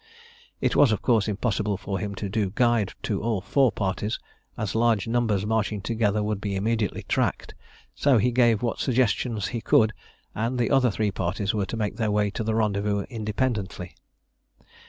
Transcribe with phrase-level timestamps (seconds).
[0.61, 4.17] It was of course impossible for him to do guide to all four parties,
[4.57, 7.53] as large numbers marching together would be immediately tracked;
[7.93, 9.93] so he gave what suggestions he could,
[10.33, 13.93] and the other three parties were to make their way to the rendezvous independently.